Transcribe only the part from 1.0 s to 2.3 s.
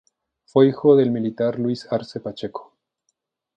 militar Luis Arce